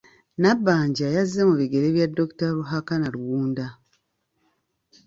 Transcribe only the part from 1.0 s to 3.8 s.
yazze mu bigere bya Dr. Ruhakana Rugunda.